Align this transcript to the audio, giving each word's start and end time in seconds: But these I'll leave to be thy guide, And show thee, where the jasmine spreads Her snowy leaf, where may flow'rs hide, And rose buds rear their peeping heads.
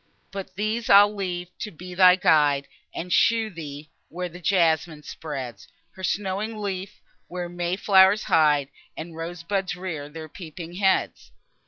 But 0.31 0.55
these 0.55 0.89
I'll 0.89 1.13
leave 1.13 1.55
to 1.59 1.69
be 1.69 1.93
thy 1.93 2.15
guide, 2.15 2.67
And 2.91 3.13
show 3.13 3.49
thee, 3.51 3.91
where 4.09 4.29
the 4.29 4.39
jasmine 4.39 5.03
spreads 5.03 5.67
Her 5.91 6.03
snowy 6.03 6.47
leaf, 6.47 6.99
where 7.27 7.47
may 7.47 7.75
flow'rs 7.75 8.23
hide, 8.23 8.69
And 8.97 9.15
rose 9.15 9.43
buds 9.43 9.75
rear 9.75 10.09
their 10.09 10.27
peeping 10.27 10.77
heads. 10.77 11.31